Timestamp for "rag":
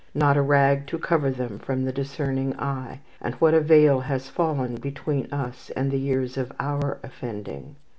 0.41-0.87